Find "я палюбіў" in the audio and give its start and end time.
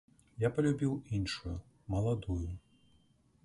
0.43-0.95